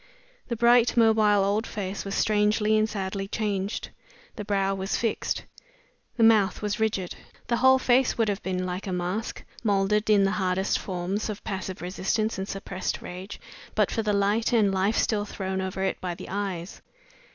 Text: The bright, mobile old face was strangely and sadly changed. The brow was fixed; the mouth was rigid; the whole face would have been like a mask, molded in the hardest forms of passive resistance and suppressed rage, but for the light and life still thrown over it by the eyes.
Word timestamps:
The 0.47 0.55
bright, 0.55 0.97
mobile 0.97 1.43
old 1.43 1.67
face 1.67 2.03
was 2.05 2.15
strangely 2.15 2.75
and 2.75 2.89
sadly 2.89 3.27
changed. 3.27 3.89
The 4.35 4.43
brow 4.43 4.73
was 4.73 4.97
fixed; 4.97 5.43
the 6.17 6.23
mouth 6.23 6.59
was 6.63 6.79
rigid; 6.79 7.13
the 7.49 7.57
whole 7.57 7.77
face 7.77 8.17
would 8.17 8.27
have 8.27 8.41
been 8.41 8.65
like 8.65 8.87
a 8.87 8.91
mask, 8.91 9.43
molded 9.63 10.09
in 10.09 10.23
the 10.23 10.31
hardest 10.31 10.79
forms 10.79 11.29
of 11.29 11.43
passive 11.43 11.83
resistance 11.83 12.39
and 12.39 12.47
suppressed 12.49 13.03
rage, 13.03 13.39
but 13.75 13.91
for 13.91 14.01
the 14.01 14.11
light 14.11 14.51
and 14.53 14.73
life 14.73 14.97
still 14.97 15.23
thrown 15.23 15.61
over 15.61 15.83
it 15.83 16.01
by 16.01 16.15
the 16.15 16.29
eyes. 16.29 16.81